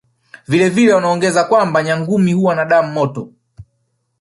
Vile 0.47 0.69
vile 0.69 0.93
wanaongeza 0.93 1.43
kwamba 1.43 1.83
Nyangumi 1.83 2.33
huwa 2.33 2.55
na 2.55 2.65
damu 2.65 2.93
motoY 2.93 3.29